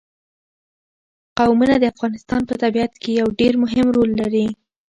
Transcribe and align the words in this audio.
قومونه 1.37 1.75
د 1.79 1.83
افغانستان 1.93 2.41
په 2.49 2.53
طبیعت 2.63 2.93
کې 3.01 3.11
یو 3.19 3.27
ډېر 3.39 3.53
مهم 3.63 3.87
رول 3.95 4.09
لري. 4.21 4.47